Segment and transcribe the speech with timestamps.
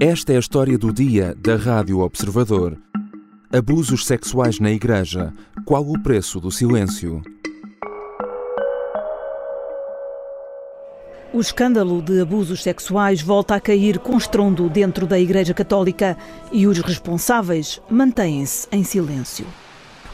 [0.00, 2.76] Esta é a história do dia da Rádio Observador.
[3.52, 5.32] Abusos sexuais na Igreja.
[5.64, 7.22] Qual o preço do silêncio?
[11.32, 16.16] O escândalo de abusos sexuais volta a cair com estrondo dentro da Igreja Católica
[16.50, 19.46] e os responsáveis mantêm-se em silêncio.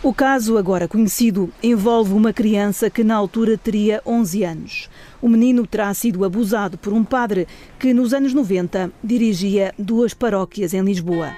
[0.01, 4.91] O caso, agora conhecido, envolve uma criança que na altura teria 11 anos.
[5.21, 7.49] O menino terá sido abusado por um padre
[7.81, 11.33] que, nos anos 90, dirigia duas paróquias em Lisboa.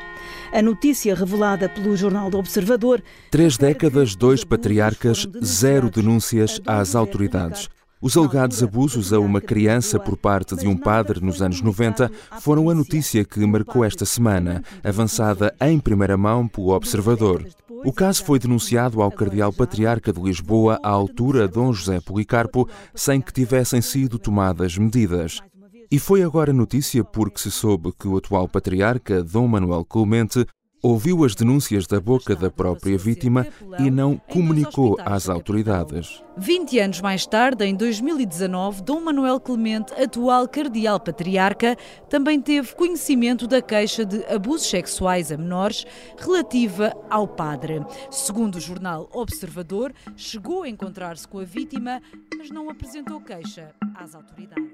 [0.52, 3.02] A notícia revelada pelo Jornal do Observador.
[3.30, 7.66] Três décadas, dois patriarcas, zero denúncias às autoridades.
[8.02, 12.70] Os alegados abusos a uma criança por parte de um padre nos anos 90 foram
[12.70, 17.46] a notícia que marcou esta semana, avançada em primeira mão pelo Observador.
[17.84, 23.20] O caso foi denunciado ao Cardeal Patriarca de Lisboa à altura Dom José Policarpo, sem
[23.20, 25.38] que tivessem sido tomadas medidas.
[25.92, 30.46] E foi agora notícia porque se soube que o atual patriarca, Dom Manuel Clemente,
[30.82, 33.46] ouviu as denúncias da boca da própria vítima
[33.78, 36.22] e não comunicou às autoridades.
[36.36, 41.76] 20 anos mais tarde, em 2019, Dom Manuel Clemente, atual cardeal patriarca,
[42.08, 45.84] também teve conhecimento da queixa de abusos sexuais a menores
[46.16, 47.84] relativa ao padre.
[48.10, 52.00] Segundo o jornal Observador, chegou a encontrar-se com a vítima,
[52.38, 54.70] mas não apresentou queixa às autoridades.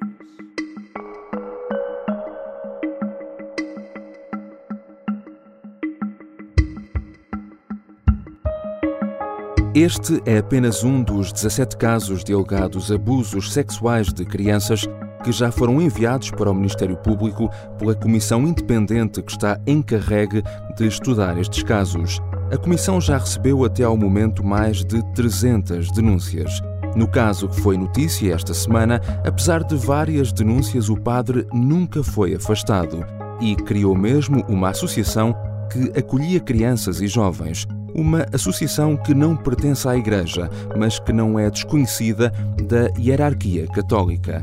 [9.77, 14.87] Este é apenas um dos 17 casos de alegados abusos sexuais de crianças
[15.23, 20.43] que já foram enviados para o Ministério Público pela Comissão Independente que está encarregue
[20.79, 22.23] de estudar estes casos.
[22.51, 26.63] A Comissão já recebeu até ao momento mais de 300 denúncias.
[26.97, 32.35] No caso que foi notícia esta semana, apesar de várias denúncias, o padre nunca foi
[32.35, 33.05] afastado
[33.43, 35.37] e criou mesmo uma associação
[35.71, 41.39] que acolhia crianças e jovens uma associação que não pertence à Igreja, mas que não
[41.39, 42.31] é desconhecida
[42.69, 44.43] da hierarquia católica.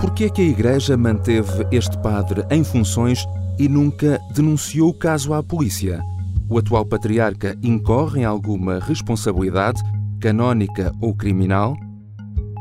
[0.00, 3.24] Por que é que a Igreja manteve este padre em funções
[3.58, 6.02] e nunca denunciou o caso à polícia?
[6.48, 9.80] O atual patriarca incorre em alguma responsabilidade,
[10.20, 11.76] canónica ou criminal?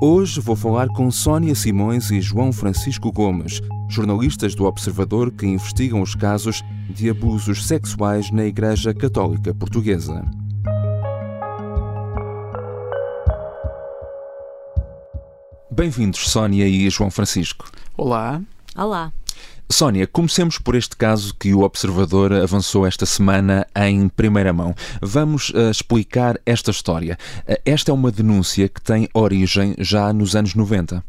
[0.01, 6.01] Hoje vou falar com Sónia Simões e João Francisco Gomes, jornalistas do Observador que investigam
[6.01, 10.23] os casos de abusos sexuais na Igreja Católica Portuguesa.
[15.71, 17.69] Bem-vindos, Sónia e João Francisco.
[17.97, 18.41] Olá.
[18.75, 19.11] Olá.
[19.73, 24.75] Sónia, comecemos por este caso que o Observador avançou esta semana em primeira mão.
[25.01, 27.17] Vamos uh, explicar esta história.
[27.39, 31.03] Uh, esta é uma denúncia que tem origem já nos anos 90.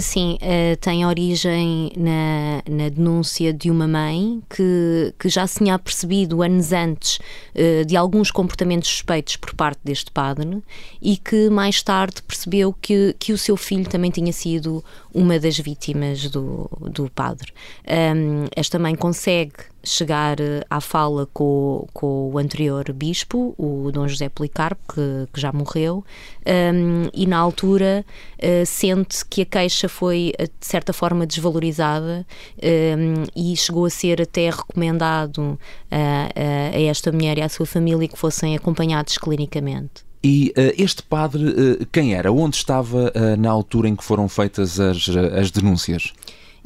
[0.00, 5.78] Sim, uh, tem origem na, na, denúncia de uma mãe que, que já se tinha
[5.78, 7.18] percebido anos antes
[7.54, 10.60] uh, de alguns comportamentos suspeitos por parte deste padre
[11.00, 14.84] e que mais tarde percebeu que, que o seu filho também tinha sido
[15.14, 17.52] uma das vítimas do, do padre.
[17.86, 19.54] Um, esta mãe consegue
[19.88, 25.40] chegar eh, à fala com, com o anterior bispo, o Dom José Policarpo, que, que
[25.40, 26.04] já morreu,
[26.46, 28.04] um, e na altura
[28.38, 32.26] uh, sente que a queixa foi eh, de certa forma desvalorizada
[32.62, 35.58] um, e chegou a ser até recomendado uh,
[35.90, 40.06] a esta mulher e à sua família que fossem acompanhados clinicamente.
[40.22, 42.32] E uh, este padre, uh, quem era?
[42.32, 46.12] Onde estava uh, na altura em que foram feitas as, as denúncias?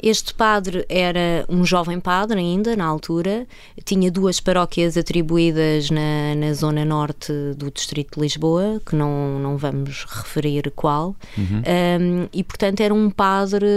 [0.01, 3.45] Este padre era um jovem padre ainda, na altura,
[3.85, 9.57] tinha duas paróquias atribuídas na, na zona norte do distrito de Lisboa, que não, não
[9.57, 11.61] vamos referir qual, uhum.
[12.01, 13.67] um, e portanto era um padre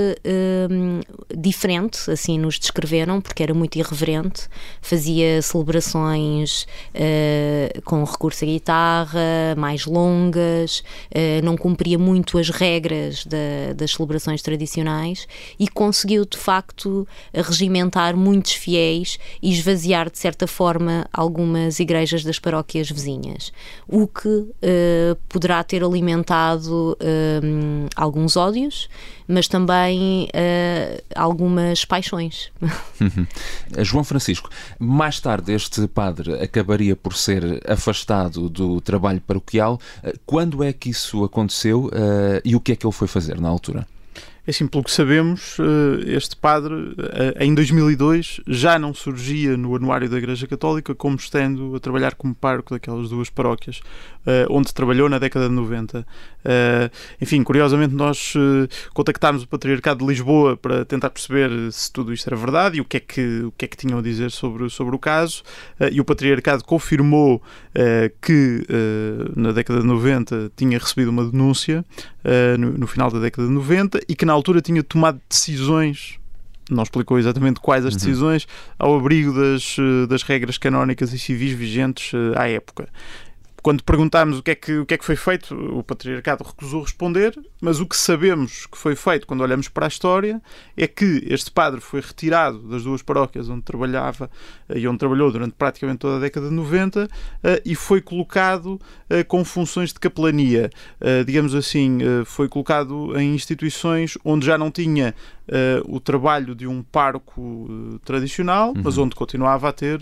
[0.70, 1.00] um,
[1.36, 4.48] diferente, assim nos descreveram, porque era muito irreverente,
[4.80, 13.26] fazia celebrações uh, com recurso à guitarra, mais longas, uh, não cumpria muito as regras
[13.26, 15.28] da, das celebrações tradicionais
[15.58, 22.22] e conseguiu conseguiu de facto regimentar muitos fiéis e esvaziar de certa forma algumas igrejas
[22.22, 23.52] das paróquias vizinhas,
[23.88, 24.54] o que uh,
[25.28, 28.88] poderá ter alimentado uh, alguns ódios,
[29.26, 32.52] mas também uh, algumas paixões.
[33.82, 39.80] João Francisco, mais tarde este padre acabaria por ser afastado do trabalho paroquial.
[40.26, 41.90] Quando é que isso aconteceu
[42.44, 43.86] e o que é que ele foi fazer na altura?
[44.46, 49.74] É assim, pelo que sabemos, eh, este padre, eh, em 2002, já não surgia no
[49.74, 53.80] Anuário da Igreja Católica como estando a trabalhar como pároco daquelas duas paróquias,
[54.26, 56.06] eh, onde trabalhou na década de 90.
[57.22, 58.34] Enfim, curiosamente, nós
[58.92, 62.84] contactámos o Patriarcado de Lisboa para tentar perceber se tudo isto era verdade e o
[62.84, 65.42] que é que, o que, é que tinham a dizer sobre, sobre o caso,
[65.90, 67.42] e o Patriarcado confirmou
[68.20, 68.66] que
[69.34, 71.82] na década de 90 tinha recebido uma denúncia
[72.58, 76.18] no, no final da década de 90 e que na altura tinha tomado decisões
[76.70, 77.98] não explicou exatamente quais as uhum.
[77.98, 78.48] decisões,
[78.78, 82.88] ao abrigo das, eh, das regras canónicas e civis vigentes eh, à época.
[83.64, 86.82] Quando perguntámos o que, é que, o que é que foi feito, o patriarcado recusou
[86.82, 90.38] responder, mas o que sabemos que foi feito quando olhamos para a história
[90.76, 94.30] é que este padre foi retirado das duas paróquias onde trabalhava
[94.68, 97.08] eh, e onde trabalhou durante praticamente toda a década de 90
[97.42, 98.78] eh, e foi colocado
[99.08, 100.68] eh, com funções de capelania.
[101.24, 105.14] Digamos assim, foi colocado em instituições onde já não tinha
[105.86, 108.82] o trabalho de um parco tradicional, uhum.
[108.82, 110.00] mas onde continuava a ter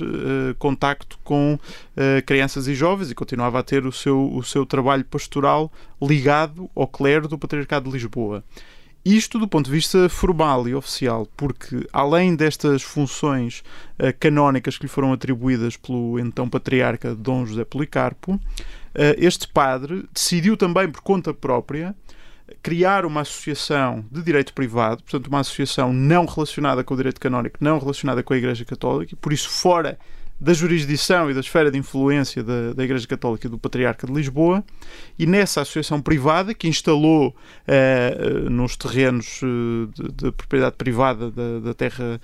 [0.59, 1.59] contacto com
[2.27, 6.87] crianças e jovens e continuava a ter o seu, o seu trabalho pastoral ligado ao
[6.87, 8.43] clero do Patriarcado de Lisboa.
[9.05, 13.65] Isto do ponto de vista formal e oficial, porque além destas funções
[14.21, 18.41] canónicas que lhe foram atribuídas pelo então patriarca Dom José Policarpo,
[19.19, 21.97] este padre decidiu também por conta própria
[22.63, 27.57] criar uma associação de direito privado, portanto, uma associação não relacionada com o direito canónico,
[27.61, 29.99] não relacionada com a Igreja Católica, por isso fora
[30.43, 34.65] da jurisdição e da esfera de influência da, da Igreja Católica do Patriarca de Lisboa,
[35.17, 41.61] e nessa associação privada, que instalou uh, nos terrenos uh, de, de, propriedade privada da,
[41.61, 42.21] da terra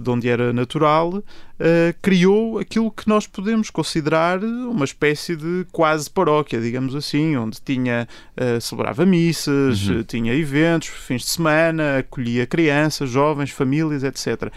[0.00, 1.22] de onde era natural,
[2.02, 8.06] criou aquilo que nós podemos considerar uma espécie de quase paróquia, digamos assim, onde tinha
[8.60, 10.02] celebrava missas, uhum.
[10.02, 14.50] tinha eventos, fins de semana, acolhia crianças, jovens, famílias, etc.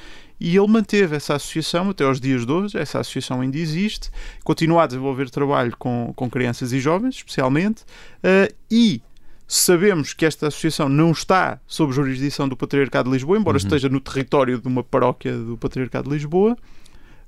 [0.43, 4.09] E ele manteve essa associação até aos dias de hoje, essa associação ainda existe,
[4.43, 9.03] continua a desenvolver trabalho com, com crianças e jovens, especialmente, uh, e
[9.47, 13.63] sabemos que esta associação não está sob jurisdição do Patriarcado de Lisboa, embora uhum.
[13.63, 16.57] esteja no território de uma paróquia do Patriarcado de Lisboa,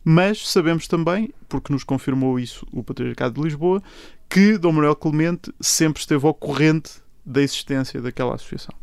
[0.03, 3.79] mas sabemos também, porque nos confirmou isso o Patriarcado de Lisboa,
[4.27, 6.93] que Dom Manuel Clemente sempre esteve ao corrente
[7.23, 8.73] da existência daquela associação.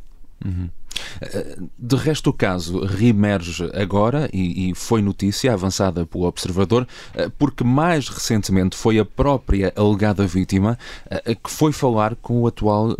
[0.44, 0.70] Uhum.
[1.78, 7.64] De resto, o caso reemerge agora e, e, foi notícia avançada pelo Observador, eh, porque
[7.64, 10.78] mais recentemente foi a própria alegada vítima
[11.10, 12.96] eh, que foi falar com o atual uh,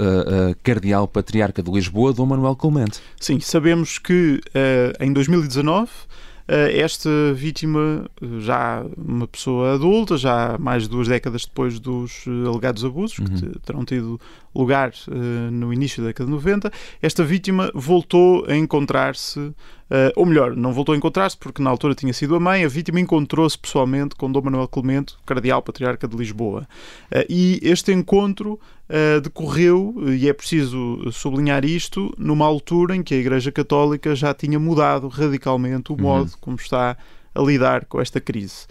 [0.63, 3.01] Cardeal Patriarca de Lisboa, Dom Manuel Clemente.
[3.21, 4.41] Sim, sabemos que
[5.01, 5.91] em 2019
[6.49, 8.11] esta vítima,
[8.41, 13.27] já uma pessoa adulta, já mais de duas décadas depois dos alegados abusos, uhum.
[13.27, 14.21] que terão tido
[14.55, 19.55] lugar uh, no início da década de 90, esta vítima voltou a encontrar-se, uh,
[20.17, 23.01] ou melhor, não voltou a encontrar-se porque na altura tinha sido a mãe, a vítima
[23.01, 26.67] encontrou-se pessoalmente com Dom Manuel Clemente, cardeal patriarca de Lisboa.
[27.13, 28.59] Uh, e este encontro
[29.23, 34.59] decorreu, e é preciso sublinhar isto, numa altura em que a Igreja Católica já tinha
[34.59, 36.01] mudado radicalmente o uhum.
[36.01, 36.39] modo uhum.
[36.41, 36.97] como está
[37.33, 38.67] a lidar com esta crise.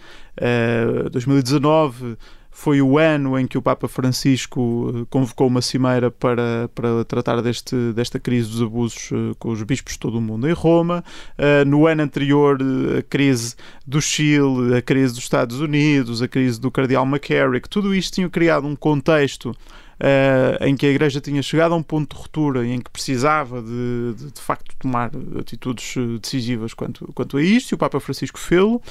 [1.09, 2.17] 2019
[2.59, 7.41] foi o ano em que o Papa Francisco eh, convocou uma cimeira para, para tratar
[7.41, 11.01] deste, desta crise dos abusos eh, com os bispos de todo o mundo em Roma.
[11.37, 12.57] Uh, no ano anterior,
[12.97, 13.55] a crise
[13.87, 18.29] do Chile, a crise dos Estados Unidos, a crise do Cardeal McCarrick, tudo isto tinha
[18.29, 19.55] criado um contexto
[20.01, 23.61] Uh, em que a Igreja tinha chegado a um ponto de ruptura em que precisava
[23.61, 28.39] de, de, de facto tomar atitudes decisivas quanto, quanto a isto, e o Papa Francisco
[28.39, 28.81] fê-lo.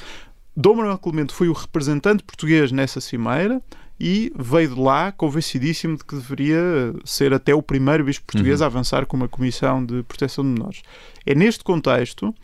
[0.60, 3.62] Dom Manuel Clemente foi o representante português nessa cimeira
[4.00, 8.64] e veio de lá convencidíssimo de que deveria ser até o primeiro bispo português uhum.
[8.64, 10.82] a avançar com uma comissão de proteção de menores.
[11.24, 12.34] É neste contexto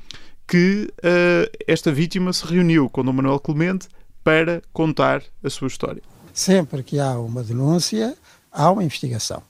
[0.47, 3.89] que uh, esta vítima se reuniu com Dom Manuel Clemente
[4.23, 6.03] para contar a sua história.
[6.33, 8.17] Sempre que há uma denúncia,
[8.53, 9.43] há uma investigação.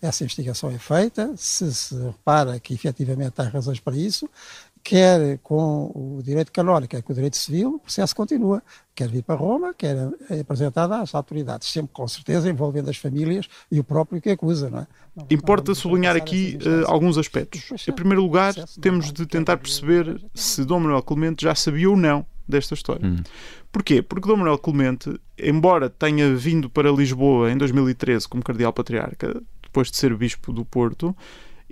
[0.00, 4.30] Essa investigação é feita, se se repara que efetivamente há razões para isso,
[4.82, 8.62] quer com o direito canónico, quer com o direito civil, o processo continua.
[8.94, 9.96] Quer vir para Roma, quer
[10.28, 14.68] é apresentado às autoridades, sempre com certeza envolvendo as famílias e o próprio que acusa.
[14.68, 14.86] Não é?
[15.16, 17.72] Não, Importa sublinhar aqui uh, alguns aspectos.
[17.88, 22.26] Em primeiro lugar, temos de tentar perceber se Dom Manuel Clemente já sabia ou não
[22.46, 23.06] desta história.
[23.06, 23.22] Hum.
[23.70, 24.02] Porquê?
[24.02, 29.90] Porque Dom Manuel Clemente, embora tenha vindo para Lisboa em 2013 como cardeal patriarca, depois
[29.90, 31.16] de ser bispo do Porto,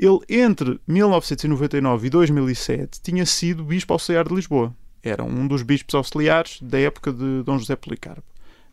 [0.00, 4.74] ele, entre 1999 e 2007, tinha sido bispo auxiliar de Lisboa.
[5.02, 8.22] Era um dos bispos auxiliares da época de Dom José Policarpo.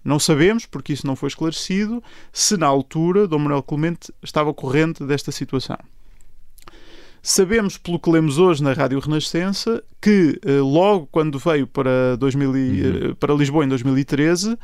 [0.02, 5.04] Não sabemos, porque isso não foi esclarecido, se na altura Dom Manuel Clemente estava corrente
[5.04, 5.78] desta situação.
[7.30, 12.50] Sabemos, pelo que lemos hoje na Rádio Renascença, que eh, logo quando veio para, 2000,
[12.50, 13.16] uhum.
[13.16, 14.58] para Lisboa em 2013,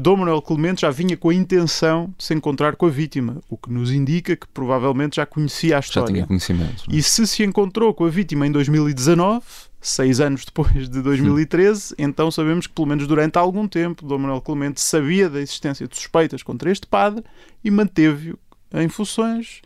[0.00, 3.56] Dom Manuel Clemente já vinha com a intenção de se encontrar com a vítima, o
[3.56, 6.08] que nos indica que provavelmente já conhecia a história.
[6.08, 6.82] Já tinha conhecimento.
[6.90, 6.96] É?
[6.96, 9.44] E se se encontrou com a vítima em 2019,
[9.80, 14.40] seis anos depois de 2013, então sabemos que pelo menos durante algum tempo Dom Manuel
[14.40, 17.22] Clemente sabia da existência de suspeitas contra este padre
[17.62, 18.36] e manteve-o
[18.74, 19.62] em funções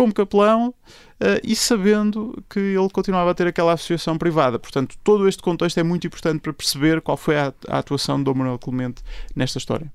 [0.00, 0.74] como capelão
[1.22, 4.58] Uh, e sabendo que ele continuava a ter aquela associação privada.
[4.58, 8.32] Portanto, todo este contexto é muito importante para perceber qual foi a, atuação de Dom
[8.32, 9.02] Manuel Clemente
[9.36, 9.92] nesta história.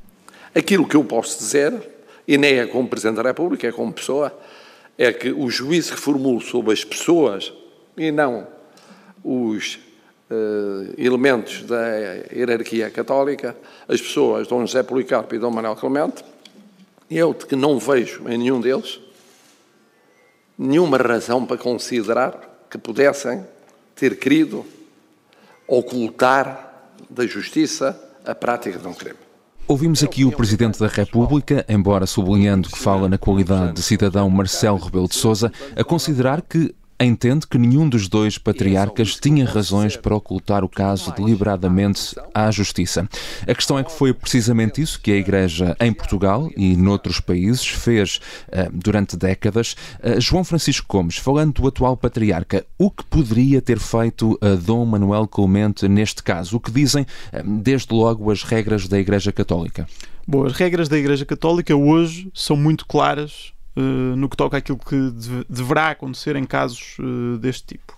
[0.53, 1.74] Aquilo que eu posso dizer,
[2.27, 4.31] e nem é como Presidente da República, é como pessoa,
[5.00, 7.51] é que o juízo que formulo sobre as pessoas
[7.97, 8.45] e não
[9.24, 9.79] os
[10.29, 11.88] uh, elementos da
[12.31, 13.57] hierarquia católica,
[13.88, 16.24] as pessoas, Dom José Policarpo e Dom Manuel Clemente,
[17.09, 19.03] eu que não vejo em nenhum deles
[20.57, 23.45] nenhuma razão para considerar que pudessem
[23.95, 24.65] ter querido
[25.67, 29.17] ocultar da justiça a prática de um crime.
[29.67, 34.77] Ouvimos aqui o Presidente da República, embora sublinhando que fala na qualidade de cidadão Marcelo
[34.77, 40.16] Rebelo de Sousa, a considerar que entende que nenhum dos dois patriarcas tinha razões para
[40.16, 43.08] ocultar o caso deliberadamente à Justiça.
[43.48, 47.66] A questão é que foi precisamente isso que a Igreja em Portugal e noutros países
[47.66, 49.75] fez uh, durante décadas.
[50.02, 54.86] Uh, João Francisco Gomes, falando do atual patriarca, o que poderia ter feito a Dom
[54.86, 56.58] Manuel Clemente neste caso?
[56.58, 59.88] O que dizem, uh, desde logo, as regras da Igreja Católica?
[60.28, 64.96] Bom, as regras da Igreja Católica hoje são muito claras no que toca àquilo que
[64.96, 67.98] deve, deverá acontecer em casos uh, deste tipo.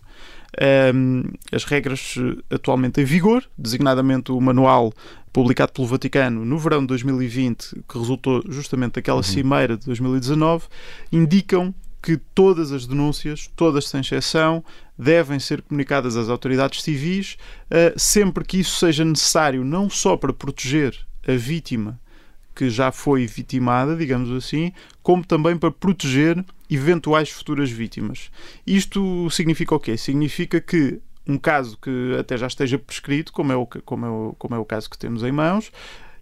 [1.52, 4.92] As regras eh, atualmente em vigor, designadamente o manual
[5.32, 9.24] publicado pelo Vaticano no verão de 2020, que resultou justamente daquela uhum.
[9.24, 10.66] cimeira de 2019,
[11.12, 14.64] indicam que todas as denúncias, todas sem exceção,
[14.98, 17.38] devem ser comunicadas às autoridades civis,
[17.96, 22.00] sempre que isso seja necessário, não só para proteger a vítima
[22.58, 24.72] que já foi vitimada, digamos assim,
[25.04, 28.32] como também para proteger eventuais futuras vítimas.
[28.66, 29.96] Isto significa o quê?
[29.96, 34.36] Significa que um caso que até já esteja prescrito, como é o, como é o,
[34.40, 35.72] como é o caso que temos em mãos,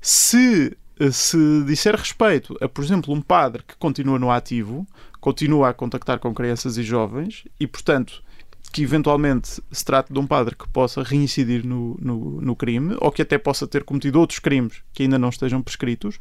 [0.01, 0.75] se
[1.11, 4.87] se disser respeito a, por exemplo, um padre que continua no ativo,
[5.19, 8.23] continua a contactar com crianças e jovens e, portanto,
[8.75, 13.09] que eventualmente se trate de um padre que possa reincidir no, no, no, crime ou
[13.09, 16.17] que até possa ter cometido outros crimes que ainda não estejam prescritos,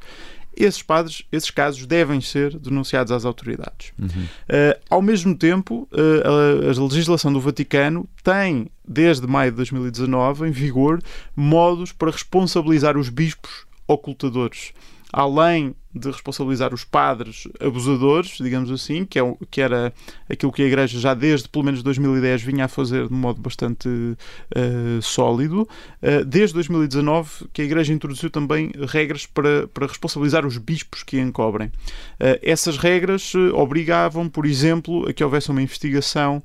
[0.57, 3.93] esses padres, esses casos devem ser denunciados às autoridades.
[3.99, 4.07] Uhum.
[4.09, 10.47] Uh, ao mesmo tempo, uh, a, a legislação do Vaticano tem, desde maio de 2019,
[10.47, 11.03] em vigor,
[11.35, 14.73] modos para responsabilizar os bispos ocultadores.
[15.13, 19.93] Além de responsabilizar os padres abusadores, digamos assim, que, é, que era
[20.29, 23.89] aquilo que a Igreja já desde pelo menos 2010 vinha a fazer de modo bastante
[23.89, 25.63] uh, sólido.
[26.03, 31.19] Uh, desde 2019 que a Igreja introduziu também regras para, para responsabilizar os bispos que
[31.21, 31.69] encobrem.
[31.69, 36.43] Uh, essas regras obrigavam, por exemplo, a que houvesse uma investigação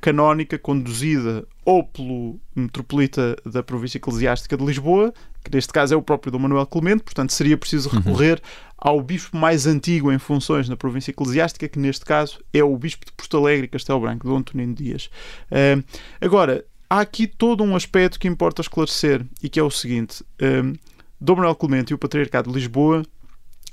[0.00, 6.02] canónica conduzida ou pelo metropolita da província eclesiástica de Lisboa, que neste caso é o
[6.02, 7.96] próprio Dom Manuel Clemente, portanto seria preciso uhum.
[7.96, 12.62] recorrer uhum ao bispo mais antigo em funções na província eclesiástica, que neste caso é
[12.62, 15.10] o bispo de Porto Alegre e Castelo Branco, Dom Antonino Dias.
[15.50, 15.82] Uh,
[16.20, 20.78] agora, há aqui todo um aspecto que importa esclarecer e que é o seguinte: uh,
[21.20, 23.02] Dom Manuel Clemente e o Patriarcado de Lisboa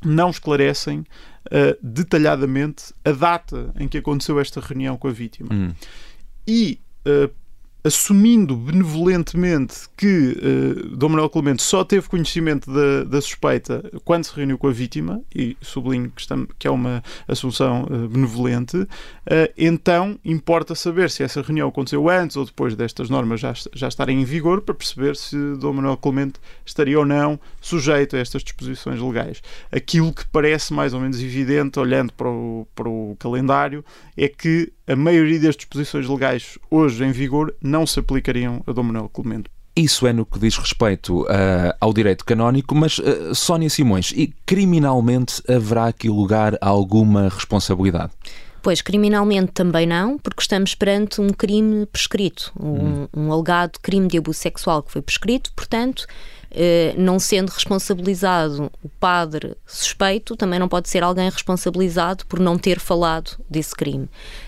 [0.03, 5.49] não esclarecem uh, detalhadamente a data em que aconteceu esta reunião com a vítima.
[5.51, 5.73] Hum.
[6.47, 7.31] E uh,
[7.83, 14.33] assumindo benevolentemente que uh, Dom Manuel Clemente só teve conhecimento da, da, suspeita quando se
[14.33, 18.87] reuniu com a vítima, e sublinho que, estamos, que é uma assunção uh, benevolente, uh,
[19.57, 24.21] então importa saber se essa reunião aconteceu antes ou depois destas normas já, já estarem
[24.21, 29.01] em vigor para perceber se Dom Manuel Clemente estaria ou não sujeito a estas disposições
[29.01, 29.41] legais.
[29.71, 33.83] Aquilo que parece mais ou menos evidente, olhando para o, para o calendário,
[34.15, 38.83] é que a maioria das disposições legais hoje em vigor não se aplicariam a Dom
[38.83, 39.49] Manuel Clemente.
[39.75, 44.31] Isso é no que diz respeito uh, ao direito canónico, mas uh, Sónia Simões, e
[44.45, 48.11] criminalmente haverá aqui lugar a alguma responsabilidade?
[48.61, 53.07] Pois, criminalmente também não, porque estamos perante um crime prescrito, um, hum.
[53.13, 56.05] um alegado crime de abuso sexual que foi prescrito, portanto,
[56.97, 62.79] não sendo responsabilizado o padre suspeito, também não pode ser alguém responsabilizado por não ter
[62.79, 64.07] falado desse crime.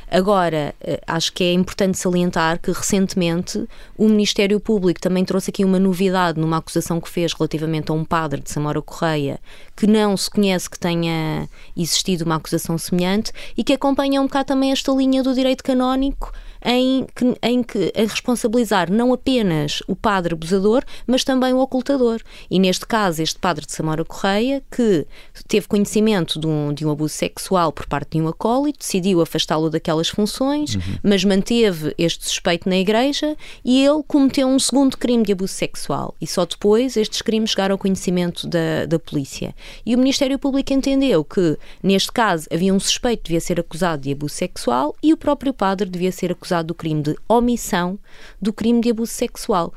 [0.09, 5.65] Agora, eh, acho que é importante salientar que recentemente o Ministério Público também trouxe aqui
[5.65, 9.39] uma novidade numa acusação que fez relativamente a um padre de Samora Correia,
[9.75, 14.45] que não se conhece que tenha existido uma acusação semelhante e que acompanha um bocado
[14.45, 16.31] também esta linha do direito canónico
[16.63, 22.21] em que, em que responsabilizar não apenas o padre abusador, mas também o ocultador.
[22.49, 25.05] E neste caso, este padre de Samora Correia, que
[25.47, 29.69] teve conhecimento de um, de um abuso sexual por parte de um acólito, decidiu afastá-lo
[29.69, 30.81] daquelas funções, uhum.
[31.03, 36.15] mas manteve este suspeito na igreja e ele cometeu um segundo crime de abuso sexual.
[36.19, 39.55] E só depois estes crimes chegaram ao conhecimento da, da polícia.
[39.85, 44.03] E o Ministério Público entendeu que, neste caso, havia um suspeito que devia ser acusado
[44.03, 47.99] de abuso sexual e o próprio padre devia ser acusado acusado do crime de omissão
[48.41, 49.73] do crime de abuso sexual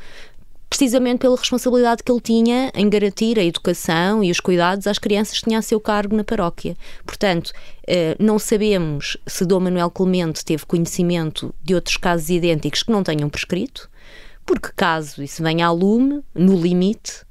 [0.70, 5.38] precisamente pela responsabilidade que ele tinha em garantir a educação e os cuidados às crianças
[5.38, 6.76] que tinham a seu cargo na paróquia.
[7.06, 7.52] Portanto,
[7.86, 13.02] eh, não sabemos se Dom Manuel Clemente teve conhecimento de outros casos idênticos que não
[13.02, 13.88] tenham prescrito,
[14.44, 17.24] porque caso isso venha à lume, no limite,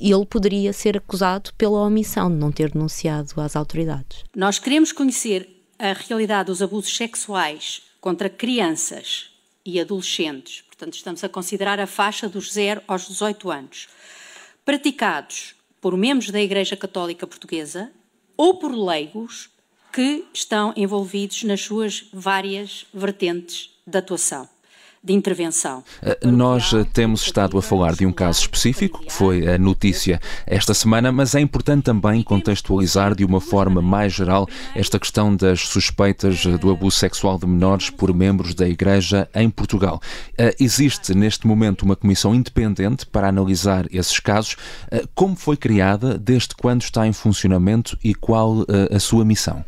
[0.00, 4.24] ele poderia ser acusado pela omissão de não ter denunciado às autoridades.
[4.34, 5.46] Nós queremos conhecer
[5.78, 9.30] a realidade dos abusos sexuais contra crianças
[9.64, 13.88] e adolescentes, portanto, estamos a considerar a faixa dos 0 aos 18 anos,
[14.64, 17.92] praticados por membros da Igreja Católica Portuguesa
[18.36, 19.48] ou por leigos
[19.92, 24.48] que estão envolvidos nas suas várias vertentes de atuação
[25.02, 25.82] de intervenção.
[26.00, 30.20] Eh, nós eh, temos estado a falar de um caso específico, que foi a notícia
[30.46, 35.62] esta semana, mas é importante também contextualizar de uma forma mais geral esta questão das
[35.62, 40.00] suspeitas eh, do abuso sexual de menores por membros da Igreja em Portugal.
[40.60, 44.56] Existe neste momento uma comissão independente para analisar esses casos.
[45.14, 49.64] Como foi criada, desde quando está em funcionamento e qual a sua missão?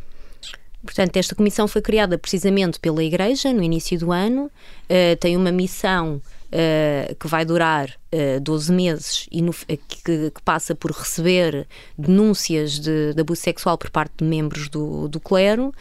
[0.85, 5.51] Portanto, esta comissão foi criada precisamente pela Igreja no início do ano, uh, tem uma
[5.51, 11.67] missão uh, que vai durar uh, 12 meses e no, que, que, passa por receber
[11.97, 15.73] denúncias de, de, abuso sexual por parte de membros do, do clero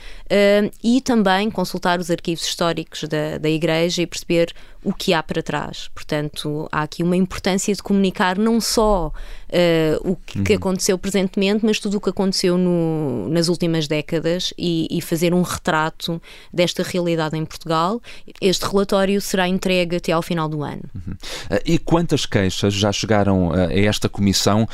[0.82, 4.52] e também consultar os arquivos históricos da, da Igreja e perceber
[4.84, 5.88] o que há para trás.
[5.94, 10.56] Portanto, há aqui uma importância de comunicar não só uh, o que, uhum.
[10.58, 15.42] aconteceu presentemente, mas tudo o que aconteceu no, nas últimas décadas e, e, fazer um
[15.42, 16.20] retrato
[16.52, 18.00] desta realidade em Portugal.
[18.40, 20.82] Este relatório será entregue até ao final do ano.
[20.94, 21.14] Uhum.
[21.14, 24.68] Uh, e quantas queixas já chegaram uh, a esta comissão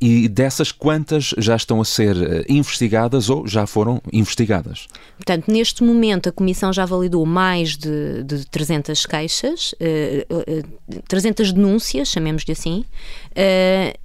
[0.00, 4.88] e dessas quantas já estão a ser investigadas ou já foram investigadas?
[5.16, 11.02] Portanto, neste momento a comissão já validou mais de, de 300 queixas queixas, uh, uh,
[11.06, 12.84] 300 denúncias, chamemos-lhe assim,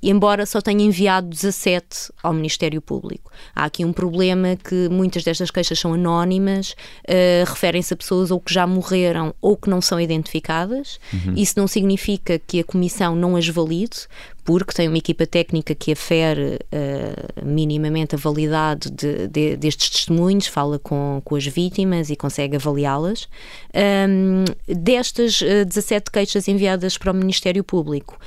[0.01, 3.31] embora só tenha enviado 17 ao Ministério Público.
[3.55, 6.75] Há aqui um problema que muitas destas queixas são anónimas,
[7.47, 10.99] referem-se a pessoas ou que já morreram ou que não são identificadas.
[11.11, 11.33] Uhum.
[11.35, 14.07] Isso não significa que a Comissão não as valide,
[14.43, 20.47] porque tem uma equipa técnica que afere uh, minimamente a validade de, de, destes testemunhos,
[20.47, 23.27] fala com, com as vítimas e consegue avaliá-las.
[23.73, 28.17] Um, destas uh, 17 queixas enviadas para o Ministério Público,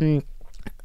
[0.00, 0.22] um,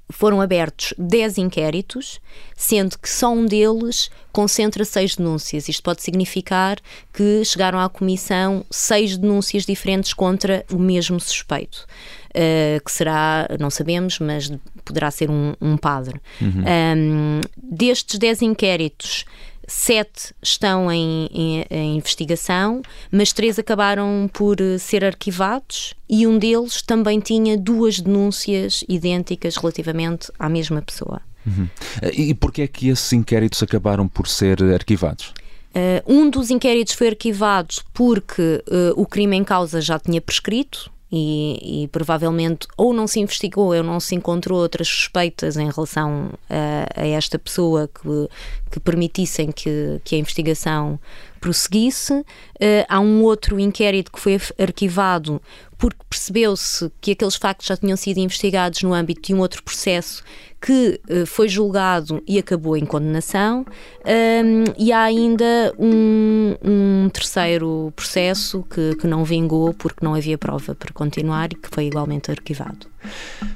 [0.09, 2.19] foram abertos 10 inquéritos,
[2.55, 5.67] sendo que só um deles concentra seis denúncias.
[5.67, 6.77] Isto pode significar
[7.11, 11.87] que chegaram à Comissão seis denúncias diferentes contra o mesmo suspeito.
[12.35, 14.51] Uh, que será, não sabemos, mas
[14.83, 16.19] poderá ser um, um padre.
[16.41, 16.63] Uhum.
[16.97, 19.25] Um, destes 10 inquéritos,
[19.67, 26.37] sete estão em, em, em, investigação, mas três acabaram por eh, ser arquivados e um
[26.37, 31.21] deles também tinha duas denúncias idênticas relativamente à mesma pessoa.
[31.45, 31.67] Uhum.
[32.13, 35.33] E porquê é que esses inquéritos acabaram por ser arquivados?
[35.75, 40.91] Uh, um dos inquéritos foi arquivado porque uh, o crime em causa já tinha prescrito,
[41.15, 46.31] e, e, provavelmente ou não se investigou ou não se encontrou outras suspeitas em relação
[46.49, 48.27] a, a esta pessoa que,
[48.73, 50.99] que permitissem que, que a investigação
[51.39, 52.11] prosseguisse.
[52.13, 55.39] Uh, há um outro inquérito que foi arquivado
[55.77, 60.23] porque percebeu-se que aqueles factos já tinham sido investigados no âmbito de um outro processo
[60.59, 63.63] que uh, foi julgado e acabou em condenação,
[64.05, 70.37] um, e há ainda um, um terceiro processo que, que, não vingou porque não havia
[70.37, 72.87] prova para continuar e que foi igualmente arquivado.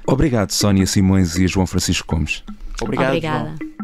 [0.06, 2.44] Obrigado, Sónia Simões e João Francisco Gomes.
[2.80, 3.56] Obrigado, Obrigada.
[3.60, 3.77] João.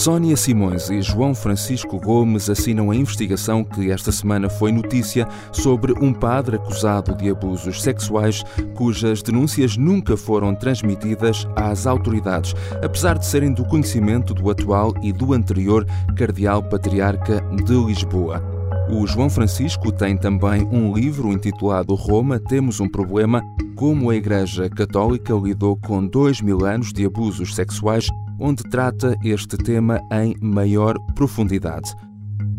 [0.00, 5.92] Sónia Simões e João Francisco Gomes assinam a investigação que esta semana foi notícia sobre
[6.02, 8.42] um padre acusado de abusos sexuais
[8.74, 15.12] cujas denúncias nunca foram transmitidas às autoridades, apesar de serem do conhecimento do atual e
[15.12, 15.84] do anterior
[16.16, 18.42] Cardeal Patriarca de Lisboa.
[18.88, 23.42] O João Francisco tem também um livro intitulado Roma, Temos um Problema,
[23.76, 28.08] como a Igreja Católica lidou com dois mil anos de abusos sexuais
[28.40, 31.94] onde trata este tema em maior profundidade.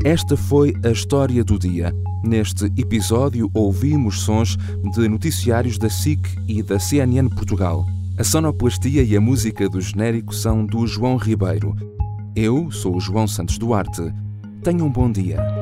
[0.04, 1.92] Esta foi a história do dia.
[2.24, 4.58] Neste episódio ouvimos sons
[4.94, 7.86] de noticiários da SIC e da CNN Portugal.
[8.18, 11.76] A sonoplastia e a música do genérico são do João Ribeiro.
[12.36, 14.14] Eu sou o João Santos Duarte.
[14.64, 15.61] Tenham um bom dia.